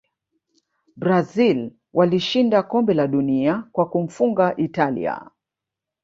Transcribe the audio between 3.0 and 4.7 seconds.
dunia kwa kumfunga